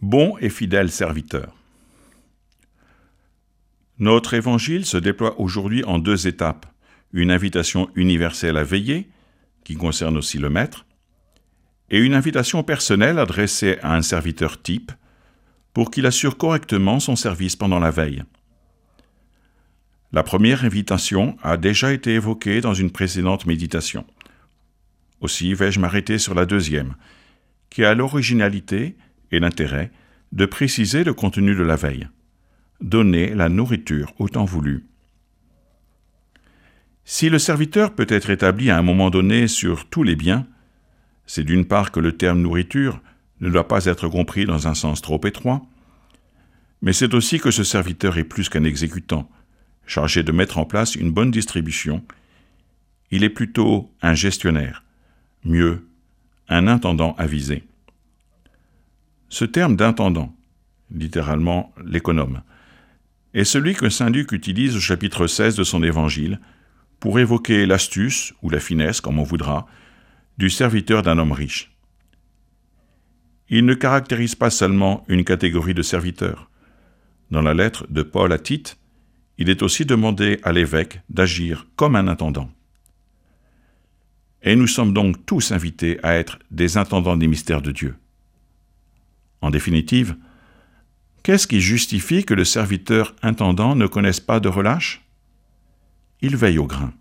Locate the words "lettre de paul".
77.54-78.32